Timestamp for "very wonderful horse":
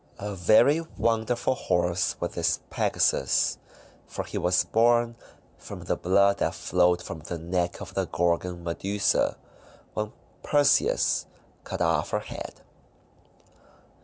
0.33-2.15